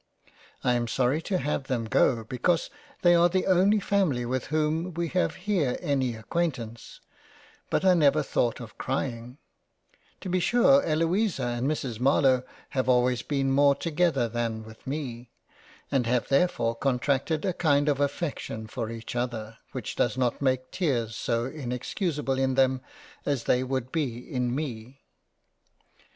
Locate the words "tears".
20.71-21.15